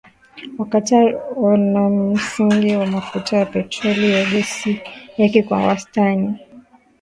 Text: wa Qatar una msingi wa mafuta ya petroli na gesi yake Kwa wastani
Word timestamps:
wa 0.57 0.65
Qatar 0.65 1.17
una 1.39 1.89
msingi 1.89 2.75
wa 2.75 2.85
mafuta 2.85 3.37
ya 3.37 3.45
petroli 3.45 4.13
na 4.13 4.25
gesi 4.25 4.81
yake 5.17 5.43
Kwa 5.43 5.57
wastani 5.67 6.39